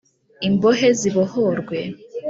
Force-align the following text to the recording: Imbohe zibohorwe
Imbohe 0.47 0.87
zibohorwe 0.99 1.79